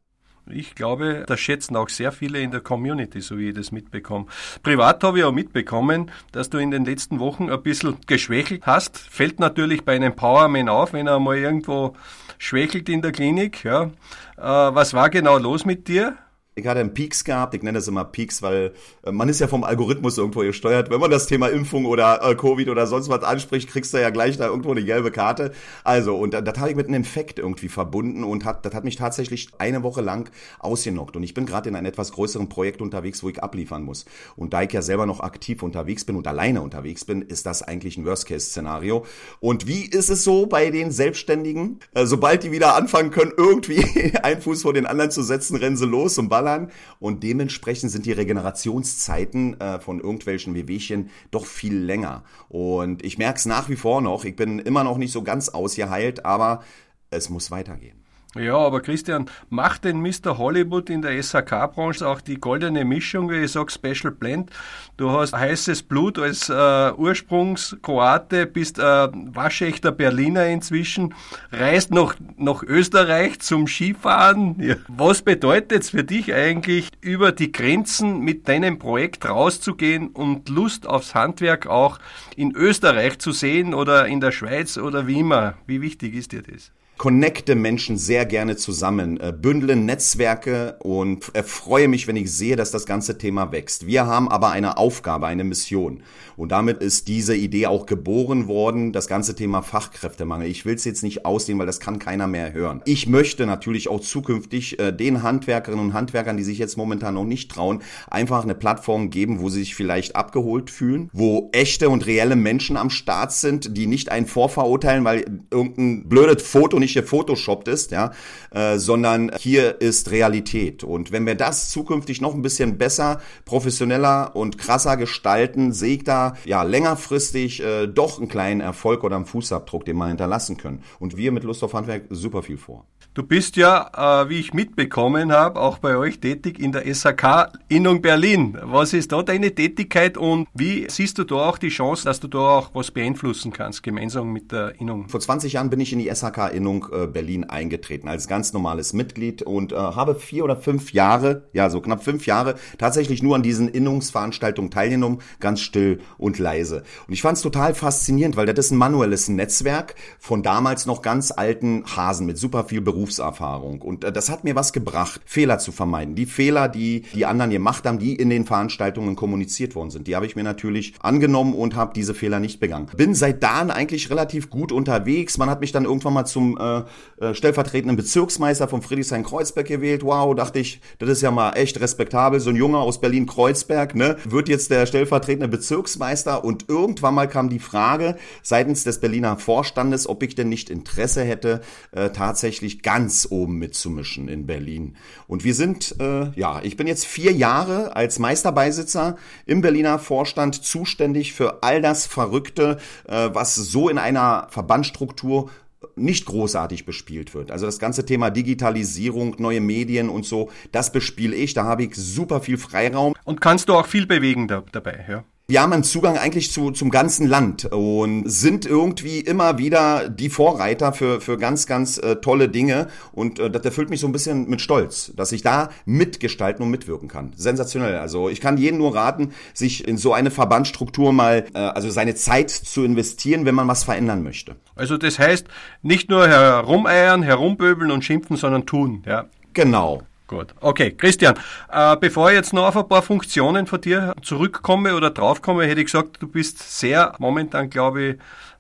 Ich 0.49 0.75
glaube, 0.75 1.25
das 1.27 1.41
schätzen 1.41 1.75
auch 1.75 1.89
sehr 1.89 2.13
viele 2.13 2.41
in 2.41 2.53
der 2.53 2.61
Community, 2.61 3.21
so 3.21 3.37
wie 3.37 3.49
ich 3.49 3.55
das 3.55 3.73
mitbekomme. 3.73 4.27
Privat 4.63 5.03
habe 5.03 5.19
ich 5.19 5.25
auch 5.25 5.33
mitbekommen, 5.33 6.11
dass 6.31 6.51
du 6.51 6.59
in 6.59 6.71
den 6.71 6.85
letzten 6.85 7.19
Wochen 7.19 7.51
ein 7.51 7.63
bisschen 7.63 7.97
geschwächelt 8.07 8.65
hast. 8.65 8.97
Fällt 8.97 9.41
natürlich 9.41 9.85
bei 9.85 9.97
einem 9.97 10.15
Powerman 10.15 10.69
auf, 10.69 10.93
wenn 10.93 11.09
er 11.09 11.19
mal 11.19 11.37
irgendwo 11.37 11.97
schwächelt 12.39 12.89
in 12.89 13.03
der 13.03 13.13
Klinik. 13.13 13.65
Ja. 13.65 13.85
Äh, 13.85 13.91
was 14.39 14.95
war 14.95 15.11
genau 15.11 15.39
los 15.39 15.65
mit 15.65 15.89
dir? 15.89 16.17
Ich 16.59 16.67
hatte 16.67 16.81
einen 16.81 16.95
Peaks 16.95 17.23
gehabt, 17.23 17.53
ich 17.53 17.63
nenne 17.63 17.77
das 17.77 17.87
immer 17.87 18.07
Peaks, 18.07 18.41
weil 18.41 18.73
äh, 19.03 19.13
man 19.13 19.29
ist 19.29 19.41
ja 19.41 19.47
vom 19.47 19.63
Algorithmus 19.63 20.17
irgendwo 20.17 20.41
gesteuert. 20.41 20.89
Wenn 20.89 21.01
man 21.01 21.11
das 21.11 21.27
Thema 21.27 21.49
Impfung 21.49 21.85
oder 21.85 22.23
äh, 22.23 22.35
Covid 22.35 22.71
oder 22.71 22.87
sonst 22.87 23.11
was 23.11 23.23
anspricht, 23.25 23.69
kriegst 23.69 23.93
du 23.93 24.01
ja 24.01 24.09
gleich 24.09 24.39
da 24.39 24.47
irgendwo 24.47 24.71
eine 24.71 24.83
gelbe 24.83 25.11
Karte. 25.11 25.53
Also, 25.85 26.17
und 26.17 26.33
das 26.33 26.59
habe 26.59 26.71
ich 26.71 26.77
mit 26.77 26.87
einem 26.87 26.95
Infekt 26.95 27.39
irgendwie 27.39 27.69
verbunden 27.69 28.25
und 28.25 28.47
hat, 28.47 28.65
das 28.65 28.73
hat 28.73 28.85
mich 28.85 28.97
tatsächlich 28.97 29.51
eine 29.59 29.83
Woche 29.83 30.01
lang 30.01 30.31
ausgenockt. 30.59 31.15
Und 31.15 31.25
ich 31.25 31.35
bin 31.35 31.45
gerade 31.45 31.69
in 31.69 31.77
einem 31.77 31.85
etwas 31.85 32.13
größeren 32.13 32.49
Projekt 32.49 32.81
unterwegs, 32.81 33.23
wo 33.23 33.29
ich 33.29 33.43
abliefern 33.43 33.83
muss. 33.83 34.07
Und 34.35 34.55
da 34.55 34.63
ich 34.63 34.73
ja 34.73 34.81
selber 34.81 35.05
noch 35.05 35.21
aktiv 35.21 35.63
unterwegs 35.63 36.07
bin 36.07 36.17
und 36.17 36.27
alleine 36.27 36.63
unterwegs 36.63 37.05
bin, 37.05 37.21
ist 37.21 37.45
das 37.45 37.63
eigentlich 37.65 37.99
ein 37.99 38.07
Worst-Case-Szenario. 38.07 39.05
Und 39.41 39.67
wie 39.67 39.85
ist 39.85 40.09
es 40.09 40.25
so 40.25 40.47
bei 40.47 40.71
den 40.71 40.91
Selbstständigen? 40.91 41.81
Äh, 41.93 42.07
sobald 42.07 42.45
die 42.45 42.51
wieder 42.51 42.77
anfangen 42.77 43.11
können, 43.11 43.33
irgendwie 43.37 44.15
einen 44.23 44.41
Fuß 44.41 44.63
vor 44.63 44.73
den 44.73 44.87
anderen 44.87 45.11
zu 45.11 45.23
setzen, 45.23 45.57
rennen 45.57 45.77
sie 45.77 45.85
los 45.85 46.17
und 46.17 46.31
ballern 46.31 46.46
rausballern 46.47 46.71
und 46.99 47.23
dementsprechend 47.23 47.91
sind 47.91 48.07
die 48.07 48.13
Regenerationszeiten 48.13 49.61
äh, 49.61 49.81
von 49.81 50.01
irgendwelchen 50.01 50.55
Wehwehchen 50.55 51.11
doch 51.31 51.47
viel 51.47 51.77
länger. 51.77 52.25
Und 52.49 53.05
ich 53.05 53.19
merke 53.19 53.39
es 53.39 53.47
nach 53.47 53.69
wie 53.69 53.77
vor 53.77 54.01
noch, 54.01 54.25
ich 54.25 54.37
bin 54.37 54.59
immer 54.59 54.85
noch 54.85 54.99
nicht 54.99 55.13
so 55.13 55.23
ganz 55.23 55.49
ausgeheilt, 55.49 56.25
aber 56.25 56.63
es 57.11 57.31
muss 57.31 57.51
weitergehen. 57.51 58.06
Ja, 58.39 58.57
aber 58.57 58.81
Christian, 58.81 59.27
macht 59.49 59.85
denn 59.85 60.01
Mr. 60.01 60.39
Hollywood 60.39 60.91
in 60.91 61.03
der 61.03 61.23
SAK-Branche 61.23 62.07
auch 62.07 62.21
die 62.21 62.39
goldene 62.39 62.85
Mischung, 62.85 63.31
wie 63.31 63.37
ich 63.37 63.53
sage, 63.53 63.73
Special 63.73 64.13
Blend? 64.13 64.51
Du 64.97 65.11
hast 65.11 65.35
heißes 65.35 65.83
Blut 65.85 66.19
als 66.19 66.49
äh, 66.49 66.93
Ursprungskroate, 66.97 68.47
bist 68.47 68.79
äh, 68.79 68.83
waschechter 68.83 69.93
Berliner 69.93 70.47
inzwischen, 70.47 71.15
reist 71.53 71.91
noch 71.91 72.15
nach 72.37 72.63
Österreich 72.63 73.41
zum 73.41 73.67
Skifahren. 73.67 74.57
Ja. 74.61 74.77
Was 74.89 75.23
bedeutet 75.23 75.83
es 75.83 75.91
für 75.91 76.05
dich 76.05 76.33
eigentlich, 76.35 76.91
über 77.01 77.33
die 77.33 77.53
Grenzen 77.53 78.21
mit 78.21 78.49
deinem 78.49 78.79
Projekt 78.79 79.29
rauszugehen 79.29 80.09
und 80.09 80.49
Lust 80.49 80.87
aufs 80.87 81.15
Handwerk 81.15 81.67
auch 81.67 81.99
in 82.37 82.55
Österreich 82.55 83.19
zu 83.19 83.33
sehen 83.33 83.75
oder 83.75 84.07
in 84.07 84.21
der 84.21 84.33
Schweiz 84.33 84.77
oder 84.79 85.07
wie 85.07 85.21
immer? 85.21 85.55
Wie 85.67 85.81
wichtig 85.81 86.15
ist 86.15 86.33
dir 86.33 86.43
das? 86.43 86.73
Connecte 86.99 87.55
Menschen 87.55 87.99
sehr 87.99 88.25
gerne 88.25 88.57
zusammen, 88.57 89.21
äh, 89.21 89.33
bündle 89.33 89.77
Netzwerke 89.77 90.77
und 90.81 91.31
erfreue 91.35 91.89
mich, 91.89 92.07
wenn 92.07 92.17
ich 92.17 92.33
sehe, 92.33 92.57
dass 92.57 92.71
das 92.71 92.87
ganze 92.87 93.19
Thema 93.19 93.53
wächst. 93.53 93.87
Wir 93.87 94.07
haben 94.07 94.29
aber 94.29 94.51
eine 94.51 94.79
Aufgabe, 94.79 95.27
eine 95.27 95.45
Mission. 95.45 96.03
Und 96.37 96.53
damit 96.53 96.83
ist 96.83 97.09
diese 97.09 97.35
Idee 97.35 97.67
auch 97.67 97.87
geboren 97.87 98.47
worden, 98.47 98.93
das 98.93 99.09
ganze 99.09 99.35
Thema 99.35 99.63
Fachkräftemangel. 99.63 100.49
Ich 100.49 100.67
will 100.67 100.75
es 100.75 100.85
jetzt 100.85 101.03
nicht 101.03 101.25
ausdehnen, 101.25 101.59
weil 101.59 101.67
das 101.67 101.81
kann 101.81 101.99
keiner 101.99 102.27
mehr 102.27 102.53
hören. 102.53 102.83
Ich 102.85 103.07
möchte 103.07 103.47
natürlich 103.47 103.89
auch 103.89 104.01
zukünftig 104.01 104.79
äh, 104.79 104.93
den 104.93 105.23
Handwerkerinnen 105.23 105.87
und 105.87 105.93
Handwerkern, 105.95 106.37
die 106.37 106.45
sich 106.45 106.59
jetzt 106.59 106.77
momentan 106.77 107.15
noch 107.15 107.25
nicht 107.25 107.51
trauen, 107.51 107.83
einfach 108.11 108.43
eine 108.43 108.55
Plattform 108.55 109.11
geben, 109.11 109.41
wo 109.41 109.49
sie 109.49 109.61
sich 109.61 109.75
vielleicht 109.75 110.15
abgeholt 110.15 110.71
fühlen, 110.71 111.11
wo 111.13 111.49
echte 111.53 111.89
und 111.89 112.07
reelle 112.07 112.37
Menschen 112.37 112.77
am 112.77 112.91
Start 112.91 113.33
sind, 113.33 113.77
die 113.77 113.87
nicht 113.87 114.11
einen 114.11 114.27
vorverurteilen, 114.27 115.05
weil 115.05 115.25
irgendein 115.51 116.09
blödes 116.09 116.43
Foto 116.43 116.79
nicht 116.79 116.86
nicht 116.87 116.95
gefotoshoppt 116.95 117.69
ist, 117.69 117.91
ja, 117.91 118.13
äh, 118.51 118.79
sondern 118.79 119.33
hier 119.39 119.81
ist 119.81 120.11
Realität. 120.11 120.85
Und 120.85 121.13
wenn 121.13 121.27
wir 121.27 121.35
das 121.35 121.71
zukünftig 121.71 122.21
noch 122.21 122.35
ein 122.35 122.43
bisschen 122.43 122.79
besser, 122.79 123.21
professioneller 123.45 124.35
und 124.35 124.59
krasser 124.59 124.97
gestalten, 124.97 125.73
sehe 125.73 125.97
ich 125.97 126.05
da 126.05 126.37
ja 126.45 126.63
längerfristig 126.63 127.63
äh, 127.63 127.87
doch 127.87 128.19
einen 128.19 128.29
kleinen 128.29 128.61
Erfolg 128.61 129.05
oder 129.05 129.17
einen 129.17 129.27
Fußabdruck, 129.27 129.85
den 129.85 129.97
wir 129.97 130.09
hinterlassen 130.09 130.57
können. 130.57 130.83
Und 130.99 131.17
wir 131.17 131.33
mit 131.33 131.45
Lust 131.45 131.63
auf 131.65 131.75
Handwerk 131.75 132.05
super 132.11 132.43
viel 132.43 132.59
vor. 132.59 132.87
Du 133.17 133.23
bist 133.23 133.57
ja, 133.57 134.25
äh, 134.25 134.29
wie 134.29 134.39
ich 134.39 134.53
mitbekommen 134.53 135.33
habe, 135.33 135.59
auch 135.59 135.79
bei 135.79 135.97
euch 135.97 136.21
tätig 136.21 136.61
in 136.61 136.73
der 136.73 136.95
SAK 136.95 137.51
Innung 137.67 138.03
Berlin. 138.03 138.59
Was 138.63 138.93
ist 138.93 139.11
da 139.11 139.23
deine 139.23 139.55
Tätigkeit 139.55 140.19
und 140.19 140.47
wie 140.53 140.85
siehst 140.91 141.17
du 141.17 141.25
da 141.25 141.37
auch 141.37 141.57
die 141.57 141.71
Chance, 141.71 142.05
dass 142.05 142.21
du 142.21 142.29
da 142.29 142.59
auch 142.59 142.75
was 142.75 142.91
beeinflussen 142.91 143.55
kannst, 143.55 143.83
gemeinsam 143.83 144.35
mit 144.35 144.53
der 144.53 144.79
Innung? 144.83 145.09
Vor 145.09 145.19
20 145.19 145.55
Jahren 145.55 145.71
bin 145.71 145.81
ich 145.81 145.95
in 145.95 145.99
die 145.99 146.15
SAK 146.15 146.53
Innung 146.53 146.89
äh, 146.93 147.07
Berlin 147.07 147.45
eingetreten 147.45 148.07
als 148.07 148.29
ganz 148.29 148.53
normales 148.53 148.93
Mitglied 148.93 149.41
und 149.41 149.73
äh, 149.73 149.77
habe 149.77 150.15
vier 150.15 150.45
oder 150.45 150.57
fünf 150.57 150.93
Jahre, 150.93 151.49
ja 151.55 151.71
so 151.71 151.81
knapp 151.81 152.05
fünf 152.05 152.27
Jahre, 152.27 152.57
tatsächlich 152.77 153.23
nur 153.23 153.35
an 153.35 153.43
diesen 153.43 153.69
Innungsveranstaltungen 153.69 154.71
teilgenommen, 154.71 155.23
ganz 155.41 155.63
still 155.63 156.01
und 156.19 156.39
leise. 156.39 156.83
Und 157.09 157.15
ich 157.15 157.23
fand 157.23 157.39
es 157.39 157.43
total 157.43 157.75
faszinierend, 157.75 158.37
weil 158.37 158.45
das 158.45 158.67
ist 158.67 158.73
ein 158.73 158.77
manuelles 158.77 159.31
Netzwerk 159.31 159.95
von 160.19 160.43
damals 160.43 160.85
noch 160.85 161.01
ganz 161.01 161.31
alten 161.31 161.83
Hasen 161.97 162.27
mit 162.27 162.37
super 162.37 162.65
viel 162.65 162.83
Beruf 162.83 163.06
Berufserfahrung. 163.07 163.83
Und 163.83 164.05
äh, 164.05 164.13
das 164.13 164.31
hat 164.31 164.45
mir 164.45 164.55
was 164.55 164.73
gebracht, 164.73 165.21
Fehler 165.25 165.59
zu 165.59 165.73
vermeiden. 165.73 166.15
Die 166.15 166.27
Fehler, 166.27 166.69
die 166.69 167.03
die 167.15 167.27
anderen 167.27 167.51
gemacht 167.51 167.87
haben, 167.87 167.99
die 167.99 168.15
in 168.17 168.31
den 168.31 168.45
Veranstaltungen 168.45 169.17
kommuniziert 169.17 169.75
worden 169.75 169.91
sind, 169.91 170.09
die 170.09 170.17
habe 170.17 170.27
ich 170.27 170.37
mir 170.37 170.43
natürlich 170.43 170.95
angenommen 171.01 171.55
und 171.55 171.77
habe 171.77 171.93
diese 171.95 172.15
Fehler 172.15 172.41
nicht 172.41 172.59
begangen. 172.59 172.89
Bin 172.97 173.15
seit 173.15 173.43
dann 173.43 173.71
eigentlich 173.71 174.11
relativ 174.11 174.51
gut 174.51 174.73
unterwegs. 174.73 175.39
Man 175.39 175.49
hat 175.49 175.61
mich 175.61 175.73
dann 175.73 175.85
irgendwann 175.85 176.15
mal 176.15 176.25
zum 176.25 176.59
äh, 176.59 176.83
äh, 177.25 177.35
stellvertretenden 177.35 177.97
Bezirksmeister 177.97 178.69
von 178.69 178.83
Friedrichshain-Kreuzberg 178.83 179.67
gewählt. 179.67 180.03
Wow, 180.03 180.35
dachte 180.35 180.59
ich, 180.59 180.81
das 180.99 181.09
ist 181.09 181.23
ja 181.23 181.31
mal 181.31 181.53
echt 181.53 181.81
respektabel. 181.81 182.41
So 182.41 182.51
ein 182.51 182.57
Junge 182.57 182.79
aus 182.79 183.01
Berlin-Kreuzberg, 183.01 183.95
ne, 183.95 184.17
wird 184.25 184.49
jetzt 184.49 184.71
der 184.71 184.87
stellvertretende 184.87 185.49
Bezirksmeister. 185.49 186.45
Und 186.45 186.69
irgendwann 186.69 187.15
mal 187.15 187.29
kam 187.29 187.49
die 187.49 187.59
Frage 187.59 188.17
seitens 188.43 188.85
des 188.85 189.01
Berliner 189.01 189.37
Vorstandes, 189.39 190.09
ob 190.09 190.23
ich 190.23 190.35
denn 190.35 190.49
nicht 190.49 190.71
Interesse 190.71 191.23
hätte, 191.23 191.61
äh, 191.93 192.11
tatsächlich 192.11 192.83
ganz 192.83 192.96
ganz 192.97 193.29
oben 193.29 193.59
mitzumischen 193.59 194.27
in 194.27 194.47
Berlin. 194.47 194.97
Und 195.27 195.45
wir 195.45 195.55
sind, 195.55 195.97
äh, 196.01 196.31
ja, 196.35 196.61
ich 196.63 196.79
bin 196.79 196.87
jetzt 196.87 197.05
vier 197.05 197.31
Jahre 197.33 197.95
als 197.95 198.19
Meisterbeisitzer 198.19 199.17
im 199.45 199.61
Berliner 199.61 199.99
Vorstand 199.99 200.65
zuständig 200.65 201.35
für 201.35 201.63
all 201.63 201.83
das 201.83 202.07
Verrückte, 202.07 202.79
äh, 203.07 203.29
was 203.35 203.55
so 203.55 203.91
in 203.91 203.99
einer 203.99 204.47
Verbandstruktur 204.49 205.51
nicht 205.95 206.25
großartig 206.25 206.87
bespielt 206.87 207.35
wird. 207.35 207.51
Also 207.51 207.67
das 207.67 207.79
ganze 207.79 208.07
Thema 208.07 208.31
Digitalisierung, 208.31 209.37
neue 209.39 209.61
Medien 209.61 210.09
und 210.09 210.25
so, 210.25 210.49
das 210.73 210.91
bespiele 210.91 211.37
ich. 211.37 211.53
Da 211.53 211.65
habe 211.65 211.85
ich 211.85 211.95
super 211.97 212.41
viel 212.41 212.57
Freiraum. 212.57 213.13
Und 213.25 213.43
kannst 213.43 213.69
du 213.69 213.75
auch 213.75 213.87
viel 213.87 214.07
bewegen 214.07 214.49
da, 214.49 214.65
dabei, 214.73 215.05
ja? 215.07 215.25
Wir 215.49 215.63
haben 215.63 215.73
einen 215.73 215.85
Zugang 215.85 216.19
eigentlich 216.19 216.51
zu, 216.51 216.73
zum 216.73 216.91
ganzen 216.91 217.29
Land 217.29 217.67
und 217.67 218.29
sind 218.29 218.67
irgendwie 218.67 219.21
immer 219.21 219.59
wieder 219.59 220.09
die 220.09 220.29
Vorreiter 220.29 220.93
für, 220.93 221.21
für 221.21 221.39
ganz, 221.39 221.69
ganz 221.69 221.99
äh, 221.99 222.17
tolle 222.17 222.49
Dinge. 222.49 222.89
Und 223.13 223.39
äh, 223.39 223.49
das 223.49 223.65
erfüllt 223.65 223.89
mich 223.89 224.01
so 224.01 224.09
ein 224.09 224.13
bisschen 224.13 224.49
mit 224.49 224.61
Stolz, 224.61 225.13
dass 225.15 225.31
ich 225.31 225.43
da 225.43 225.69
mitgestalten 225.85 226.65
und 226.65 226.73
mitwirken 226.73 227.07
kann. 227.07 227.33
Sensationell. 227.37 227.95
Also 227.99 228.29
ich 228.29 228.41
kann 228.41 228.57
jedem 228.57 228.79
nur 228.79 228.97
raten, 228.97 229.35
sich 229.55 229.87
in 229.87 229.99
so 229.99 230.13
eine 230.13 230.33
Verbandsstruktur 230.33 231.13
mal, 231.13 231.45
äh, 231.55 231.59
also 231.59 231.91
seine 231.91 232.17
Zeit 232.17 232.51
zu 232.51 232.83
investieren, 232.83 233.45
wenn 233.45 233.55
man 233.55 233.69
was 233.69 233.85
verändern 233.85 234.25
möchte. 234.25 234.57
Also 234.75 234.97
das 234.97 235.21
heißt, 235.21 235.47
nicht 235.81 236.11
nur 236.11 236.27
herumeiern, 236.27 237.23
herumböbeln 237.23 237.93
und 237.93 238.05
schimpfen, 238.05 238.37
sondern 238.37 238.67
tun, 238.67 239.05
ja. 239.07 239.27
Genau. 239.53 240.03
Gut. 240.27 240.55
Okay, 240.61 240.91
Christian, 240.91 241.37
äh, 241.71 241.97
bevor 241.97 242.31
ich 242.31 242.37
jetzt 242.37 242.53
noch 242.53 242.67
auf 242.67 242.77
ein 242.77 242.89
paar 242.89 243.03
Funktionen 243.03 243.67
von 243.69 243.81
dir 243.81 244.13
zurückkomme 244.23 244.97
oder 244.97 245.11
draufkomme, 245.11 245.65
hätte 245.67 245.81
ich 245.81 245.87
gesagt, 245.87 246.21
du 246.21 246.27
bist 246.27 246.59
sehr 246.79 247.15
momentan, 247.19 247.71
glaube 247.71 248.03
ich, 248.03 248.17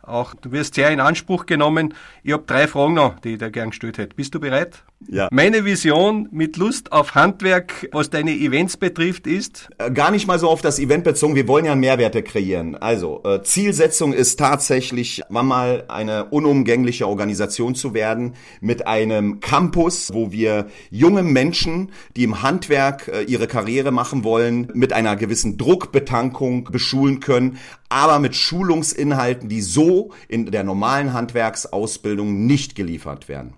auch, 0.06 0.34
du 0.34 0.52
wirst 0.52 0.74
sehr 0.74 0.90
in 0.90 1.00
Anspruch 1.00 1.46
genommen. 1.46 1.94
Ich 2.22 2.32
habe 2.32 2.44
drei 2.46 2.66
Fragen 2.66 2.94
noch, 2.94 3.18
die 3.20 3.34
ich 3.34 3.38
dir 3.38 3.50
gern 3.50 3.70
gestellt 3.70 3.98
hätte. 3.98 4.14
Bist 4.16 4.34
du 4.34 4.40
bereit? 4.40 4.84
Ja. 5.08 5.28
Meine 5.30 5.64
Vision 5.64 6.28
mit 6.32 6.56
Lust 6.56 6.90
auf 6.90 7.14
Handwerk, 7.14 7.88
was 7.92 8.08
deine 8.08 8.32
Events 8.32 8.76
betrifft, 8.76 9.26
ist? 9.26 9.68
Äh, 9.78 9.90
gar 9.90 10.10
nicht 10.10 10.26
mal 10.26 10.38
so 10.38 10.48
auf 10.48 10.62
das 10.62 10.78
Event 10.78 11.04
bezogen. 11.04 11.34
Wir 11.34 11.46
wollen 11.46 11.66
ja 11.66 11.74
Mehrwerte 11.74 12.22
kreieren. 12.22 12.76
Also, 12.76 13.22
äh, 13.24 13.42
Zielsetzung 13.42 14.12
ist 14.12 14.38
tatsächlich, 14.38 15.22
mal 15.28 15.84
eine 15.88 16.24
unumgängliche 16.26 17.06
Organisation 17.06 17.74
zu 17.74 17.92
werden 17.92 18.34
mit 18.60 18.86
einem 18.86 19.40
Campus, 19.40 20.12
wo 20.14 20.32
wir 20.32 20.66
junge 20.90 21.22
Menschen, 21.22 21.92
die 22.16 22.24
im 22.24 22.42
Handwerk 22.42 23.08
äh, 23.08 23.22
ihre 23.22 23.46
Karriere 23.46 23.90
machen 23.90 24.24
wollen, 24.24 24.68
mit 24.72 24.92
einer 24.92 25.14
gewissen 25.16 25.58
Druckbetankung 25.58 26.64
beschulen 26.64 27.20
können, 27.20 27.58
aber 27.88 28.18
mit 28.18 28.34
Schulungsinhalten, 28.34 29.48
die 29.48 29.62
so 29.62 30.12
in 30.28 30.46
der 30.50 30.64
normalen 30.64 31.12
Handwerksausbildung 31.12 32.46
nicht 32.46 32.74
geliefert 32.74 33.28
werden. 33.28 33.54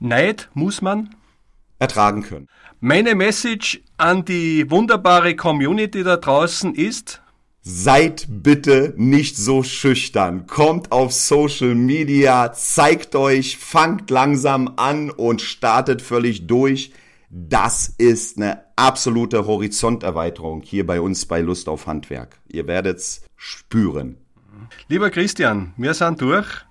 Neid 0.00 0.50
muss 0.54 0.82
man 0.82 1.14
ertragen 1.78 2.22
können. 2.22 2.48
Meine 2.80 3.14
Message 3.14 3.82
an 3.96 4.24
die 4.24 4.70
wunderbare 4.70 5.36
Community 5.36 6.02
da 6.02 6.16
draußen 6.16 6.74
ist, 6.74 7.20
Seid 7.66 8.26
bitte 8.28 8.92
nicht 8.98 9.38
so 9.38 9.62
schüchtern. 9.62 10.46
Kommt 10.46 10.92
auf 10.92 11.14
Social 11.14 11.74
Media, 11.74 12.52
zeigt 12.52 13.16
euch, 13.16 13.56
fangt 13.56 14.10
langsam 14.10 14.74
an 14.76 15.08
und 15.08 15.40
startet 15.40 16.02
völlig 16.02 16.46
durch. 16.46 16.92
Das 17.30 17.88
ist 17.96 18.36
eine 18.36 18.64
absolute 18.76 19.46
Horizonterweiterung 19.46 20.60
hier 20.60 20.86
bei 20.86 21.00
uns 21.00 21.24
bei 21.24 21.40
Lust 21.40 21.70
auf 21.70 21.86
Handwerk. 21.86 22.38
Ihr 22.48 22.66
werdet's 22.66 23.22
spüren. 23.44 24.16
Lieber 24.88 25.10
Christian, 25.10 25.74
wir 25.76 25.92
sind 25.92 26.20
durch. 26.22 26.64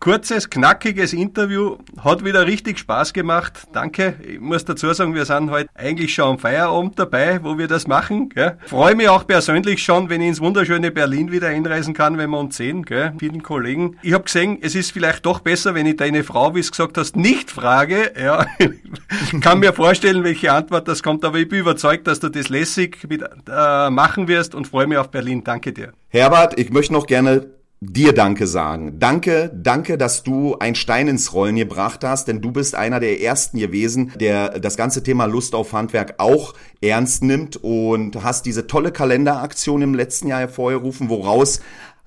Kurzes, 0.00 0.50
knackiges 0.50 1.14
Interview, 1.14 1.78
hat 2.02 2.24
wieder 2.24 2.46
richtig 2.46 2.78
Spaß 2.78 3.12
gemacht. 3.14 3.66
Danke. 3.72 4.16
Ich 4.26 4.40
muss 4.40 4.64
dazu 4.64 4.92
sagen, 4.92 5.14
wir 5.14 5.24
sind 5.24 5.50
heute 5.50 5.70
eigentlich 5.74 6.14
schon 6.14 6.32
am 6.32 6.38
Feierabend 6.38 6.98
dabei, 6.98 7.42
wo 7.42 7.56
wir 7.56 7.68
das 7.68 7.86
machen. 7.86 8.28
Gell. 8.28 8.58
Freue 8.66 8.94
mich 8.94 9.08
auch 9.08 9.26
persönlich 9.26 9.82
schon, 9.82 10.10
wenn 10.10 10.20
ich 10.20 10.28
ins 10.28 10.40
wunderschöne 10.40 10.90
Berlin 10.90 11.30
wieder 11.32 11.48
einreisen 11.48 11.94
kann, 11.94 12.18
wenn 12.18 12.28
wir 12.30 12.38
uns 12.38 12.56
sehen. 12.56 12.84
Gell. 12.84 13.14
Vielen 13.18 13.42
Kollegen. 13.42 13.96
Ich 14.02 14.12
habe 14.12 14.24
gesehen, 14.24 14.58
es 14.60 14.74
ist 14.74 14.92
vielleicht 14.92 15.24
doch 15.24 15.40
besser, 15.40 15.74
wenn 15.74 15.86
ich 15.86 15.96
deine 15.96 16.22
Frau, 16.22 16.54
wie 16.54 16.60
es 16.60 16.70
gesagt 16.70 16.98
hast, 16.98 17.16
nicht 17.16 17.50
frage. 17.50 18.12
Ja. 18.22 18.46
Ich 18.58 19.40
kann 19.40 19.60
mir 19.60 19.72
vorstellen, 19.72 20.22
welche 20.22 20.52
Antwort 20.52 20.86
das 20.86 21.02
kommt, 21.02 21.24
aber 21.24 21.38
ich 21.38 21.48
bin 21.48 21.60
überzeugt, 21.60 22.06
dass 22.06 22.20
du 22.20 22.28
das 22.28 22.50
lässig 22.50 23.06
mit, 23.08 23.22
äh, 23.22 23.90
machen 23.90 24.28
wirst 24.28 24.54
und 24.54 24.66
freue 24.66 24.86
mich 24.86 24.98
auf 24.98 25.10
Berlin. 25.10 25.44
Danke 25.44 25.72
dir. 25.72 25.94
Herbert, 26.14 26.60
ich 26.60 26.70
möchte 26.70 26.92
noch 26.92 27.08
gerne 27.08 27.50
dir 27.80 28.12
Danke 28.12 28.46
sagen. 28.46 29.00
Danke, 29.00 29.50
danke, 29.52 29.98
dass 29.98 30.22
du 30.22 30.56
ein 30.60 30.76
Stein 30.76 31.08
ins 31.08 31.32
Rollen 31.32 31.56
gebracht 31.56 32.04
hast, 32.04 32.28
denn 32.28 32.40
du 32.40 32.52
bist 32.52 32.76
einer 32.76 33.00
der 33.00 33.20
ersten 33.20 33.58
gewesen, 33.58 34.12
der 34.20 34.60
das 34.60 34.76
ganze 34.76 35.02
Thema 35.02 35.24
Lust 35.24 35.56
auf 35.56 35.72
Handwerk 35.72 36.14
auch 36.18 36.54
ernst 36.80 37.24
nimmt 37.24 37.56
und 37.56 38.22
hast 38.22 38.46
diese 38.46 38.68
tolle 38.68 38.92
Kalenderaktion 38.92 39.82
im 39.82 39.92
letzten 39.92 40.28
Jahr 40.28 40.38
hervorgerufen, 40.38 41.08
woraus 41.08 41.60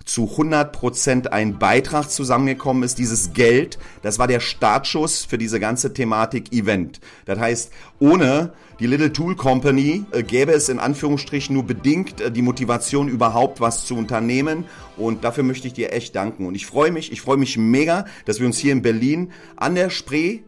zu 0.07 0.29
100 0.31 0.71
Prozent 0.71 1.31
ein 1.33 1.59
Beitrag 1.59 2.09
zusammengekommen 2.09 2.83
ist. 2.83 2.97
Dieses 2.97 3.33
Geld, 3.33 3.77
das 4.01 4.19
war 4.19 4.27
der 4.27 4.39
Startschuss 4.39 5.25
für 5.25 5.37
diese 5.37 5.59
ganze 5.59 5.93
Thematik 5.93 6.53
Event. 6.53 6.99
Das 7.25 7.39
heißt, 7.39 7.71
ohne 7.99 8.53
die 8.79 8.87
Little 8.87 9.11
Tool 9.11 9.35
Company 9.35 10.05
äh, 10.11 10.23
gäbe 10.23 10.51
es 10.51 10.69
in 10.69 10.79
Anführungsstrichen 10.79 11.53
nur 11.53 11.63
bedingt 11.63 12.21
äh, 12.21 12.31
die 12.31 12.41
Motivation 12.41 13.07
überhaupt 13.07 13.59
was 13.59 13.85
zu 13.85 13.95
unternehmen 13.95 14.65
und 14.97 15.23
dafür 15.23 15.43
möchte 15.43 15.67
ich 15.67 15.73
dir 15.73 15.91
echt 15.91 16.15
danken 16.15 16.45
und 16.45 16.55
ich 16.55 16.65
freue 16.65 16.91
mich, 16.91 17.11
ich 17.11 17.21
freue 17.21 17.37
mich 17.37 17.57
mega, 17.57 18.05
dass 18.25 18.39
wir 18.39 18.45
uns 18.45 18.57
hier 18.57 18.71
in 18.71 18.81
Berlin 18.81 19.31
an 19.55 19.75
der 19.75 19.89
Spree 19.89 20.41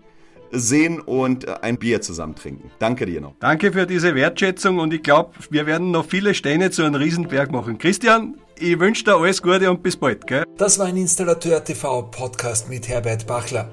sehen 0.52 1.00
und 1.00 1.48
äh, 1.48 1.56
ein 1.62 1.78
Bier 1.78 2.02
zusammen 2.02 2.36
trinken. 2.36 2.72
Danke 2.80 3.06
dir 3.06 3.22
noch. 3.22 3.34
Danke 3.40 3.72
für 3.72 3.86
diese 3.86 4.16
Wertschätzung 4.16 4.80
und 4.80 4.94
ich 4.94 5.04
glaube, 5.04 5.32
wir 5.50 5.66
werden 5.66 5.92
noch 5.92 6.06
viele 6.06 6.34
Steine 6.34 6.72
zu 6.72 6.84
einem 6.84 6.96
Riesenberg 6.96 7.52
machen. 7.52 7.78
Christian, 7.78 8.36
ich 8.60 8.80
wünsche 8.80 9.04
dir 9.04 9.16
alles 9.16 9.42
Gute 9.42 9.70
und 9.70 9.82
bis 9.84 9.96
bald. 9.96 10.28
Gell? 10.28 10.46
Das 10.58 10.80
war 10.80 10.88
ein 10.88 10.98
Installateur 10.98 11.64
TV 11.64 12.04
Podcast 12.04 12.70
mit 12.70 12.88
Herbert 12.88 13.26
Bachler. 13.26 13.70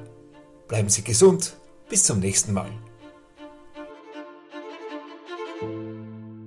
Bleiben 0.69 0.89
Sie 0.89 1.03
gesund. 1.03 1.57
Bis 1.89 2.05
zum 2.05 2.19
nächsten 2.21 2.53
Mal. 2.53 2.71